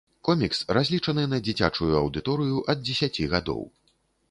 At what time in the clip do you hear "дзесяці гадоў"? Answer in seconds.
2.89-3.65